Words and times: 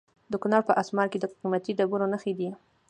د 0.31 0.33
کونړ 0.41 0.61
په 0.67 0.73
اسمار 0.81 1.07
کې 1.11 1.17
د 1.19 1.25
قیمتي 1.37 1.71
ډبرو 1.77 2.11
نښې 2.13 2.33
دي. 2.39 2.49